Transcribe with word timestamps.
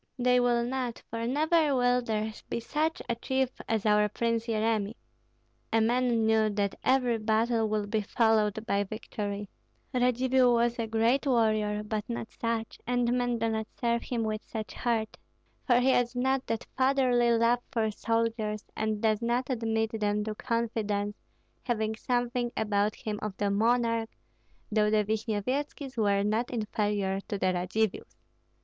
They 0.17 0.39
will 0.39 0.63
not, 0.63 1.03
for 1.11 1.27
never 1.27 1.75
will 1.75 2.01
there 2.01 2.33
be 2.49 2.59
such 2.59 3.03
a 3.07 3.13
chief 3.13 3.49
as 3.69 3.85
our 3.85 4.09
Prince 4.09 4.47
Yeremi. 4.47 4.95
A 5.71 5.79
man 5.79 6.25
knew 6.25 6.49
that 6.49 6.73
every 6.83 7.19
battle 7.19 7.69
would 7.69 7.91
be 7.91 8.01
followed 8.01 8.65
by 8.65 8.83
victory. 8.83 9.47
Radzivill 9.93 10.55
was 10.55 10.79
a 10.79 10.87
great 10.87 11.27
warrior, 11.27 11.83
but 11.83 12.03
not 12.09 12.31
such, 12.31 12.79
and 12.87 13.15
men 13.15 13.37
do 13.37 13.47
not 13.49 13.67
serve 13.79 14.01
him 14.01 14.23
with 14.23 14.41
such 14.43 14.73
heart, 14.73 15.17
for 15.67 15.79
he 15.79 15.91
has 15.91 16.15
not 16.15 16.47
that 16.47 16.65
fatherly 16.75 17.31
love 17.33 17.59
for 17.69 17.91
soldiers, 17.91 18.63
and 18.75 19.01
does 19.03 19.21
not 19.21 19.51
admit 19.51 19.91
them 19.99 20.23
to 20.23 20.33
confidence, 20.33 21.15
having 21.61 21.93
something 21.93 22.51
about 22.57 22.95
him 22.95 23.19
of 23.21 23.37
the 23.37 23.51
monarch, 23.51 24.09
though 24.71 24.89
the 24.89 25.03
Vishnyevetskis 25.03 25.95
were 25.95 26.23
not 26.23 26.49
inferior 26.49 27.19
to 27.27 27.37
the 27.37 27.53
Radzivills." 27.53 28.15